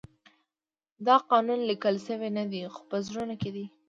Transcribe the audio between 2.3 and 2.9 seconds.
نه دی خو